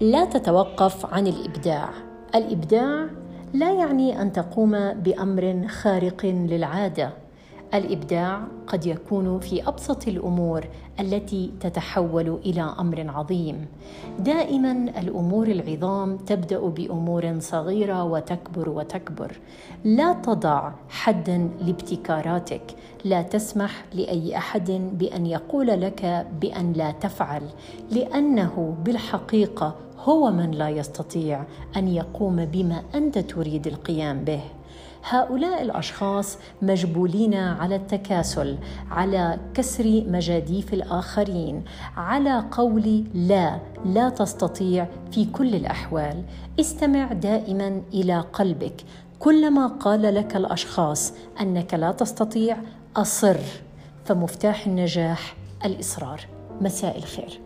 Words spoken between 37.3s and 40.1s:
على التكاسل على كسر